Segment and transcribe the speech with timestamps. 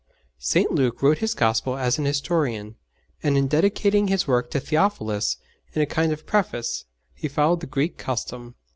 [0.39, 0.71] St.
[0.71, 2.75] Luke wrote his Gospel as an historian,
[3.21, 5.37] and in dedicating his work to Theophilus
[5.73, 8.55] in a kind of preface, he followed the Greek custom.